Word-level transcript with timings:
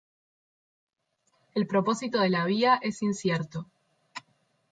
El 1.53 1.67
propósito 1.67 2.19
de 2.21 2.31
la 2.31 2.43
vía 2.45 2.79
es 2.81 3.03
incierto. 3.03 3.67